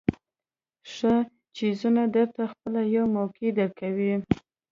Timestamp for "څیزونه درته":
1.55-2.43